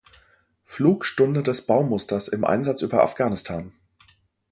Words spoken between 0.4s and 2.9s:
Flugstunde des Baumusters im Einsatz